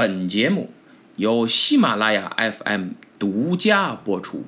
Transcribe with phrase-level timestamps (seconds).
[0.00, 0.70] 本节目
[1.16, 4.44] 由喜马拉雅 FM 独家播出。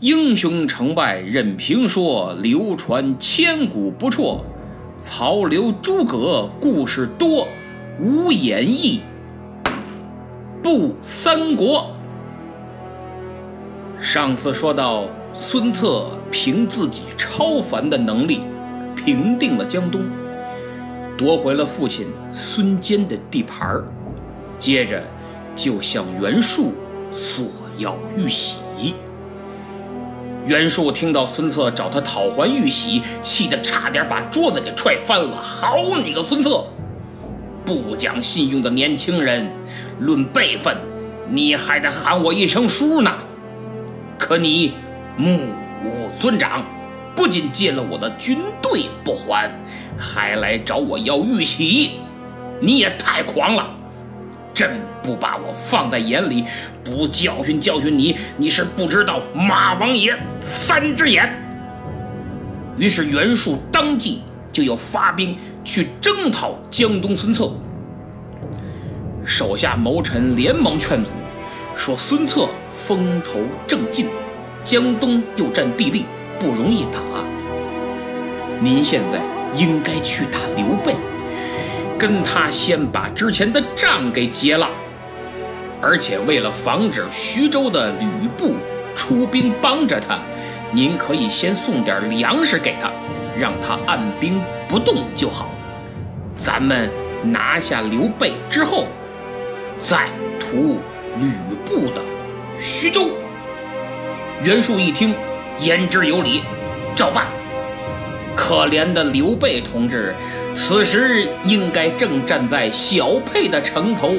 [0.00, 4.42] 英雄成败任评说，流传千古不辍。
[5.02, 7.46] 曹刘诸葛故事多，
[8.00, 9.02] 无演义
[10.62, 11.94] 不三国。
[14.00, 18.40] 上次说到，孙策凭自己超凡的能力，
[18.94, 20.00] 平定了江东，
[21.18, 23.84] 夺回了父亲孙坚的地盘儿，
[24.66, 25.00] 接着
[25.54, 26.74] 就向袁术
[27.12, 27.46] 索
[27.78, 28.96] 要玉玺。
[30.44, 35.40] 袁术听到孙策找他讨还玉玺，气得差点把桌子给踹翻了。
[35.40, 36.64] 好你个孙策，
[37.64, 39.52] 不讲信用的年轻人！
[40.00, 40.76] 论辈分，
[41.28, 43.12] 你还得喊我一声叔呢。
[44.18, 44.72] 可你
[45.16, 45.38] 目
[45.84, 46.64] 无尊长，
[47.14, 49.48] 不仅借了我的军队不还，
[49.96, 52.00] 还来找我要玉玺，
[52.60, 53.75] 你也太狂了！
[54.56, 56.42] 真不把我放在眼里，
[56.82, 61.30] 不教训教训你，你是不知道马王爷三只眼。
[62.78, 67.52] 于是袁术当即就要发兵去征讨江东孙策，
[69.26, 71.10] 手下谋臣连忙劝阻，
[71.74, 74.06] 说孙策风头正劲，
[74.64, 76.06] 江东又占地利，
[76.40, 77.00] 不容易打。
[78.58, 79.20] 您现在
[79.54, 80.94] 应该去打刘备。
[81.98, 84.68] 跟他先把之前的账给结了，
[85.80, 88.54] 而且为了防止徐州的吕布
[88.94, 90.18] 出兵帮着他，
[90.72, 92.90] 您可以先送点粮食给他，
[93.36, 95.50] 让他按兵不动就好。
[96.36, 96.90] 咱们
[97.22, 98.86] 拿下刘备之后，
[99.78, 100.78] 再屠
[101.18, 101.30] 吕
[101.64, 102.02] 布的
[102.58, 103.08] 徐州。
[104.42, 105.14] 袁术一听，
[105.60, 106.42] 言之有理，
[106.94, 107.24] 照办。
[108.36, 110.14] 可怜的刘备同志。
[110.56, 114.14] 此时应该正站在小沛的城头，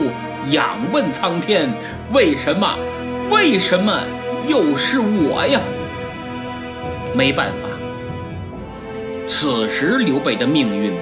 [0.52, 1.68] 仰问苍天：
[2.14, 2.78] 为什么？
[3.32, 4.04] 为什么
[4.48, 5.60] 又是我呀？
[7.16, 7.68] 没办法，
[9.26, 10.94] 此时刘备的命运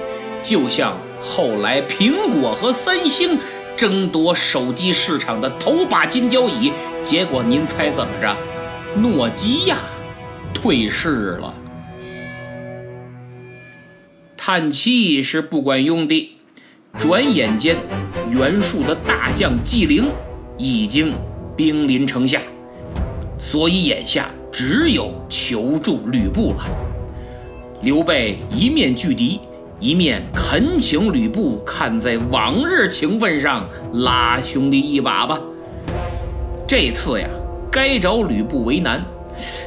[0.42, 3.38] 就像后来苹果和三星
[3.76, 8.34] 争夺手机市场的头把金交椅，结果您猜怎么着？
[8.96, 9.76] 诺基亚
[10.54, 11.52] 退市了。
[14.48, 16.36] 叹气是不管用的。
[17.00, 17.76] 转眼间，
[18.30, 20.04] 袁术的大将纪灵
[20.56, 21.12] 已经
[21.56, 22.40] 兵临城下，
[23.40, 26.64] 所以眼下只有求助吕布了。
[27.82, 29.40] 刘备一面拒敌，
[29.80, 35.40] 一面恳请吕布看在往日情分上拉兄弟一把吧。
[36.68, 37.28] 这次呀，
[37.68, 39.04] 该找吕布为难。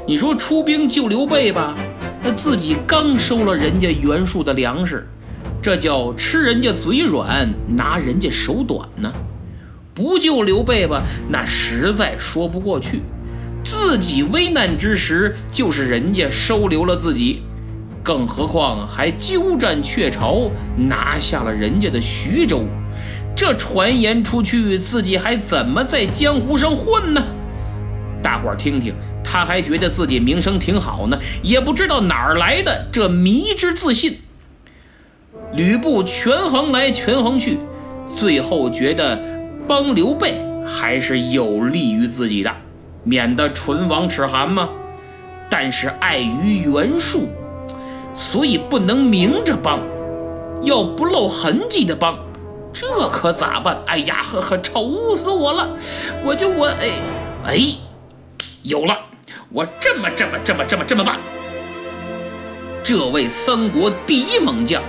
[0.08, 1.76] 你说出兵救刘备吧？
[2.22, 5.08] 那自己刚收了人家袁术的粮食，
[5.62, 9.12] 这叫吃人家嘴软，拿人家手短呢。
[9.94, 13.02] 不救刘备吧，那实在说不过去。
[13.64, 17.42] 自己危难之时，就是人家收留了自己，
[18.02, 22.64] 更何况还鸠占鹊巢，拿下了人家的徐州。
[23.36, 27.22] 这传言出去，自己还怎么在江湖上混呢？
[28.24, 28.94] 大伙儿听听。
[29.24, 34.20] 他还觉得自己名声挺好呢，也不知道哪儿来的这迷之自信。
[35.54, 37.58] 吕布权衡来权衡去，
[38.16, 39.20] 最后觉得
[39.68, 42.52] 帮刘备还是有利于自己的，
[43.04, 44.70] 免得唇亡齿寒嘛。
[45.50, 47.28] 但是碍于袁术，
[48.14, 49.84] 所以不能明着帮，
[50.62, 52.20] 要不露痕迹的帮，
[52.72, 53.80] 这可咋办？
[53.88, 55.70] 哎呀，呵呵，愁死我了！
[56.24, 56.90] 我就我哎
[57.46, 57.58] 哎，
[58.62, 58.96] 有了。
[59.52, 61.18] 我这么这么这么这么这么办。
[62.84, 64.84] 这位三国第一猛将，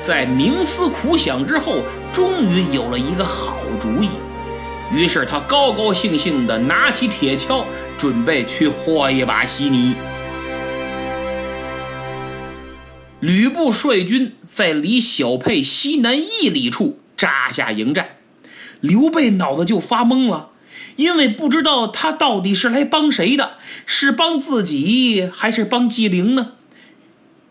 [0.00, 1.82] 在冥思苦想之后，
[2.14, 4.08] 终于有了一个好主意。
[4.90, 7.64] 于是他高高兴兴地拿起铁锹，
[7.98, 9.94] 准备去和一把稀泥。
[13.20, 18.16] 吕布率军在离小沛西南一里处扎下营寨，
[18.80, 20.50] 刘备脑子就发懵了。
[20.94, 26.52] 因为不知道他到底是来帮谁的，是帮自己还是帮纪灵呢？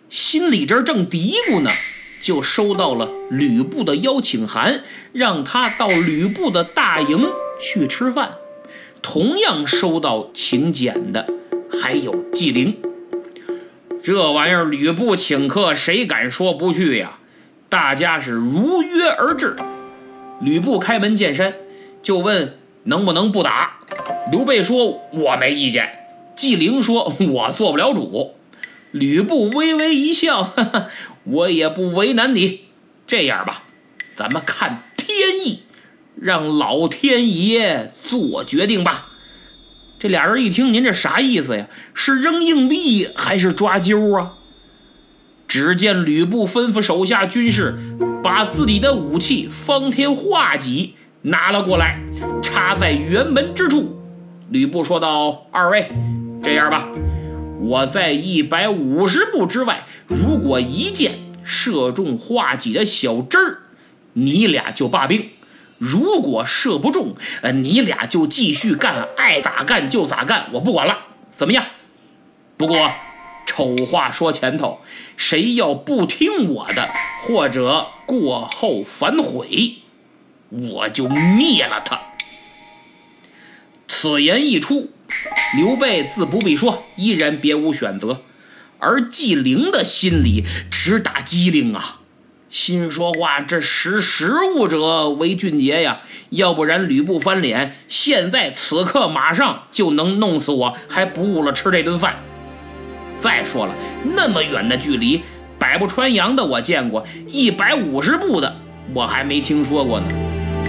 [0.09, 1.71] 心里这正嘀咕呢，
[2.21, 7.27] 就收到了吕布的邀请函，让他到吕布的大营
[7.59, 8.35] 去吃饭。
[9.01, 11.27] 同样收到请柬的
[11.71, 12.77] 还有纪灵。
[14.01, 17.19] 这玩意儿，吕布请客，谁敢说不去呀？
[17.67, 19.55] 大家是如约而至。
[20.41, 21.53] 吕布开门见山
[22.01, 22.57] 就问。
[22.85, 23.79] 能不能不打？
[24.31, 25.99] 刘备说：“我没意见。”
[26.35, 28.33] 纪灵说：“我做不了主。”
[28.91, 30.87] 吕布微微一笑：“哈哈，
[31.23, 32.61] 我也不为难你。
[33.05, 33.63] 这样吧，
[34.15, 35.61] 咱们看天意，
[36.19, 39.07] 让老天爷做决定吧。
[39.99, 41.67] 这俩人一听，您这啥意思呀？
[41.93, 44.33] 是扔硬币还是抓阄啊？
[45.47, 47.77] 只见吕布吩咐手下军士，
[48.23, 50.95] 把自己的武器方天画戟
[51.25, 51.99] 拿了过来，
[52.43, 53.99] 插在辕门之处。
[54.49, 55.91] 吕布说道：“二位，
[56.43, 56.87] 这样吧，
[57.61, 61.13] 我在一百五十步之外，如果一箭
[61.43, 63.57] 射中画戟的小枝儿，
[64.13, 65.31] 你俩就罢兵；
[65.79, 70.99] 如果射不中，呃，你俩就继续干，爱咋干就咋干，我不管了，
[71.29, 71.65] 怎么样？
[72.55, 72.91] 不过。”
[73.47, 74.81] 丑话说前头，
[75.15, 76.89] 谁要不听我的，
[77.21, 79.75] 或者过后反悔，
[80.49, 82.01] 我就灭了他。
[83.87, 84.91] 此言一出，
[85.55, 88.21] 刘备自不必说，依然别无选择。
[88.79, 91.99] 而纪灵的心里直打机灵啊，
[92.49, 96.01] 心说话：这识时务者为俊杰呀！
[96.31, 102.17] 要不然吕布翻脸，现在此刻马上就能弄死我，还不误了吃这顿饭。
[103.15, 105.23] 再说了，那么远的距离，
[105.57, 108.57] 百步穿杨的我见过，一百五十步的
[108.93, 110.24] 我还没听说过呢。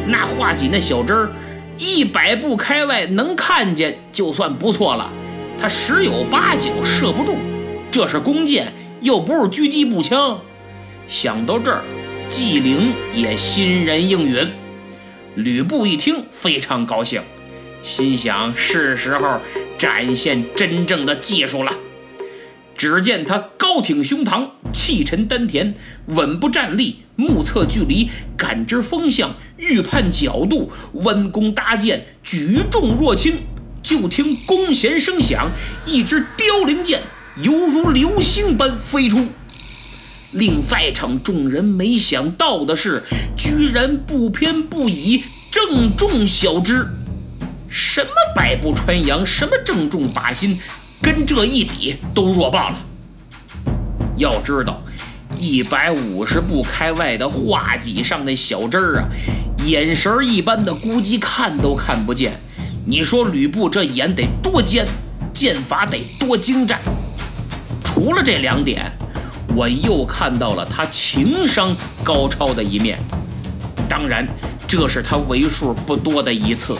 [0.06, 1.30] 那画戟那小针儿，
[1.78, 5.10] 一百步开外能看见就算不错了，
[5.58, 7.36] 他十有八九射不中。
[7.90, 10.40] 这是弓箭，又不是狙击步枪。
[11.08, 11.82] 想到这儿，
[12.28, 14.48] 纪灵也欣然应允。
[15.34, 17.22] 吕布一听，非常高兴，
[17.82, 19.40] 心想是时候
[19.76, 21.72] 展现真正的技术了。
[22.76, 25.74] 只见他高挺胸膛，气沉丹田，
[26.08, 33.38] 稳步站立，目测距离，感知风向，预判角度，弯弓搭箭，举重若轻。
[33.82, 35.52] 就听弓弦声响，
[35.86, 37.02] 一支凋零箭
[37.36, 39.28] 犹如流星般飞出。
[40.32, 43.04] 令在场众人没想到的是，
[43.36, 46.88] 居然不偏不倚，正中小枝。
[47.68, 50.58] 什么百步穿杨，什么正中靶心。
[51.02, 52.76] 跟这一比都弱爆了。
[54.16, 54.82] 要知道，
[55.38, 59.08] 一百五十步开外的画戟上那小枝儿啊，
[59.64, 62.40] 眼神一般的估计看都看不见。
[62.86, 64.86] 你说吕布这眼得多尖，
[65.32, 66.80] 剑法得多精湛？
[67.84, 68.90] 除了这两点，
[69.54, 72.98] 我又看到了他情商高超的一面。
[73.88, 74.26] 当然，
[74.66, 76.76] 这是他为数不多的一次。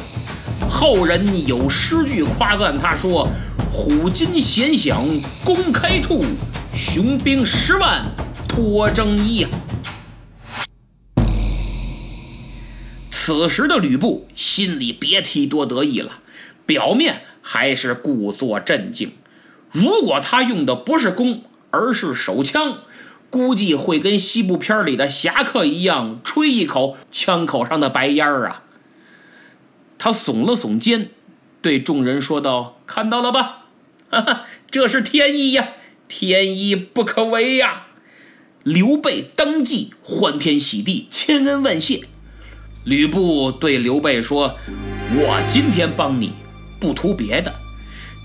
[0.69, 3.29] 后人有诗句夸赞他说。
[3.71, 5.05] 虎金弦响
[5.45, 6.25] 弓开处，
[6.73, 8.07] 雄兵十万
[8.49, 9.49] 脱征衣呀！
[13.11, 16.21] 此时的吕布心里别提多得意了，
[16.65, 19.13] 表面还是故作镇静。
[19.71, 22.79] 如果他用的不是弓，而是手枪，
[23.29, 28.63] 估计会跟西部片里的侠客一样，吹一口枪口上的白烟儿啊！
[29.99, 31.11] 他耸了耸肩，
[31.67, 33.65] 对众人说道：“看到了吧？”
[34.09, 35.71] 哈哈，这是天意呀，
[36.07, 37.87] 天意不可违呀！
[38.63, 42.03] 刘备当即欢天喜地，千恩万谢。
[42.85, 44.57] 吕布对刘备说
[45.13, 46.35] ：“我今天帮你，
[46.79, 47.53] 不图别的，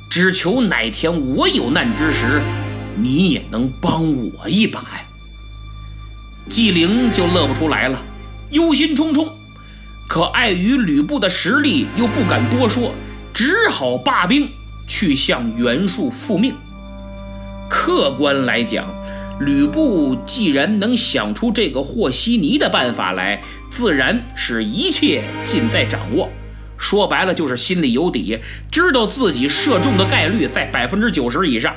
[0.08, 2.44] 只求哪天我有难之时，
[2.96, 4.04] 你也能帮
[4.36, 5.06] 我一把呀。”
[6.48, 8.06] 纪灵就乐不出来了，
[8.52, 9.32] 忧心忡忡，
[10.08, 12.94] 可碍于吕布的实力，又不敢多说，
[13.42, 14.48] 只好罢兵。
[14.88, 16.54] 去向袁术复命。
[17.68, 18.94] 客观来讲，
[19.40, 26.30] 吕布既然能想出这个和稀泥的办法来，自然是一切尽在掌握。
[26.78, 28.38] 说白了，就是心里有底，
[28.70, 31.74] 知道自己射中的概率在百分之九十以上。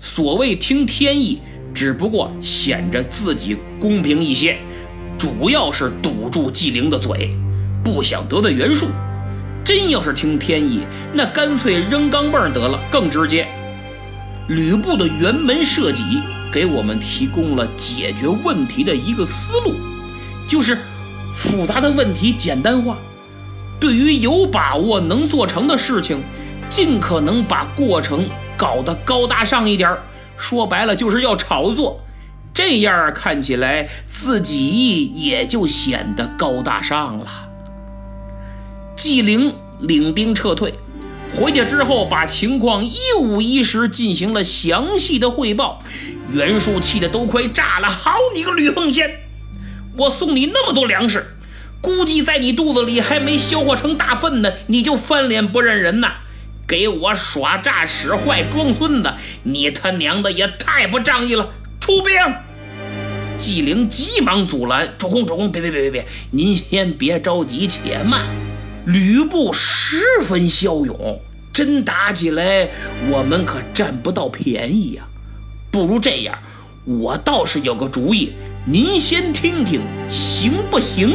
[0.00, 1.40] 所谓听天意，
[1.72, 4.58] 只不过显着自己公平一些，
[5.16, 7.30] 主要是堵住纪灵的嘴，
[7.84, 8.88] 不想得罪袁术。
[9.68, 10.80] 真要是听天意，
[11.12, 13.46] 那干脆扔钢镚得了，更直接。
[14.48, 16.02] 吕布的辕门射戟
[16.50, 19.74] 给我们提供了解决问题的一个思路，
[20.48, 20.78] 就是
[21.34, 22.96] 复杂的问题简单化。
[23.78, 26.24] 对于有把握能做成的事情，
[26.70, 29.94] 尽可能把过程搞得高大上一点
[30.38, 32.00] 说白了就是要炒作，
[32.54, 37.26] 这样看起来自己也就显得高大上了。
[38.98, 40.74] 纪灵领兵撤退，
[41.30, 45.84] 回去之后把情况一五一十进行了详细的汇报。
[46.32, 49.20] 袁术气得都快炸了：“好你个吕奉先，
[49.96, 51.28] 我送你那么多粮食，
[51.80, 56.14] 估计在你肚子里还没消化成大粪呢，你就翻脸不认人呐！
[56.66, 59.14] 给我耍诈使坏装孙子，
[59.44, 61.50] 你他娘的也太不仗义了！
[61.78, 62.14] 出兵！”
[63.38, 68.26] 纪灵急忙阻拦：“主公，主公，别别别别别，您先别着急，且慢。
[68.88, 71.20] 吕布十分骁勇，
[71.52, 72.70] 真打起来，
[73.10, 75.06] 我们可占不到便宜呀。
[75.70, 76.38] 不如这样，
[76.86, 78.32] 我倒是有个主意，
[78.64, 81.10] 您先听听，行不行？”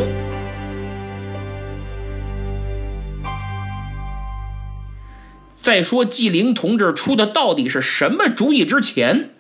[5.60, 9.32] 在说纪灵同志出的到底是什么主意之前，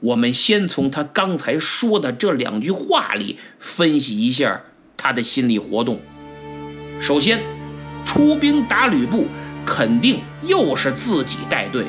[0.00, 4.62] 我们先从他刚才说的这两句话里分析一下
[4.96, 6.00] 他的心理活动。
[6.98, 7.42] 首先，
[8.04, 9.26] 出兵打吕布，
[9.64, 11.84] 肯定又是自己带队。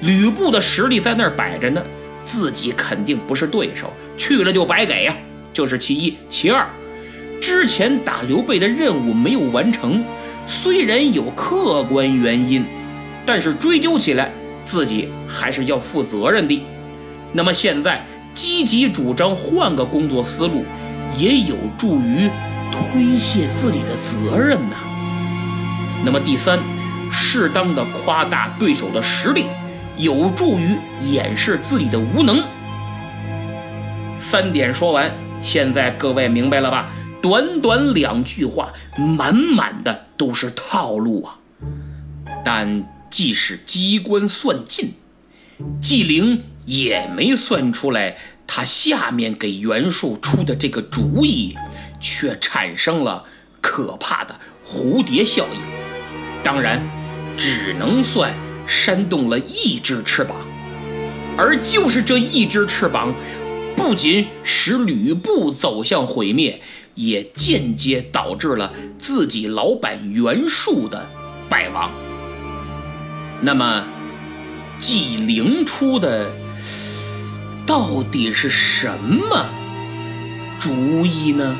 [0.00, 1.82] 吕布的实力在那儿摆着呢，
[2.24, 5.16] 自己肯定不是对手，去了就白给呀，
[5.52, 6.16] 这是其一。
[6.28, 6.66] 其二，
[7.40, 10.04] 之前打刘备的任务没有完成，
[10.46, 12.64] 虽然有客观原因。
[13.24, 14.32] 但是追究起来，
[14.64, 16.60] 自己还是要负责任的。
[17.32, 18.04] 那么现在
[18.34, 20.64] 积极主张换个工作思路，
[21.16, 22.28] 也有助于
[22.72, 24.76] 推卸自己的责任呐。
[26.04, 26.58] 那么第三，
[27.10, 29.46] 适当的夸大对手的实力，
[29.96, 32.42] 有助于掩饰自己的无能。
[34.18, 36.90] 三点说完，现在各位明白了吧？
[37.20, 41.38] 短短两句话，满满的都是套路啊！
[42.44, 42.84] 但。
[43.12, 44.94] 即使机关算尽，
[45.82, 48.16] 纪灵也没算出来，
[48.46, 51.54] 他下面给袁术出的这个主意，
[52.00, 53.26] 却产生了
[53.60, 55.81] 可怕的蝴蝶效应。
[56.42, 56.82] 当然，
[57.36, 58.34] 只能算
[58.66, 60.36] 扇动了一只翅膀，
[61.36, 63.14] 而就是这一只翅膀，
[63.76, 66.60] 不仅使吕布走向毁灭，
[66.94, 71.08] 也间接导致了自己老板袁术的
[71.48, 71.90] 败亡。
[73.40, 73.84] 那么，
[74.78, 76.30] 纪灵出的
[77.64, 79.46] 到底是什么
[80.58, 80.70] 主
[81.06, 81.56] 意呢？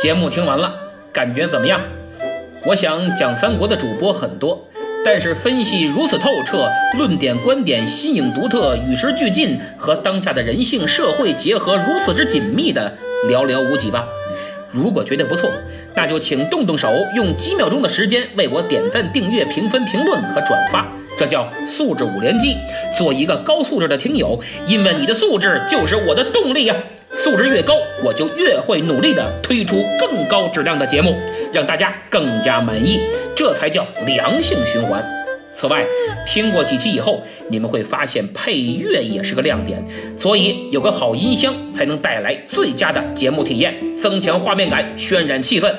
[0.00, 0.72] 节目听完了，
[1.12, 1.78] 感觉怎么样？
[2.64, 4.66] 我想讲三国的主播很多，
[5.04, 12.96] 但是分析如此透彻，论点观点新颖独特，与时俱进，和当下的人性社会结合如此之紧密的
[13.28, 14.06] 寥寥无几吧。
[14.70, 15.52] 如果觉得不错，
[15.94, 20.90] 那就请动动手，用几秒钟的时间为我点赞、订阅、评分、评论和转发，
[21.20, 22.56] 这叫素质五连击。
[22.96, 26.74] 做一个高素质的听友，因为你的素质就是我的动力呀。
[27.12, 31.14] 素质越高，我就越会努力的推出更高质量的节目，
[31.52, 32.98] 让大家更加满意，
[33.36, 35.04] 这才叫良性循环。
[35.54, 35.84] 此外，
[36.26, 39.84] 听过几期以后，你们会发现配乐也是个亮点，
[40.16, 45.74] 所以有个好音箱才能带来最佳的节目体验，增强画面感，渲染气氛。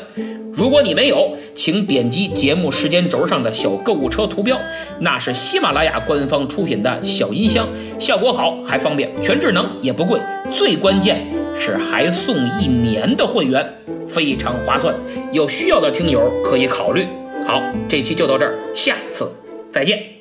[0.54, 4.60] 如果你没有，请点击节目时间轴上的小购物车图标，
[5.00, 10.20] 那是喜马拉雅官方出品的小音箱，效果好还方便，全智能也不贵，
[10.52, 11.26] 最关键
[11.58, 13.66] 是还送一年的会员，
[14.06, 14.94] 非常划算。
[15.32, 17.08] 有需要的听友可以考虑。
[17.48, 19.32] 好，这期就到这儿，下次
[19.72, 20.21] 再见。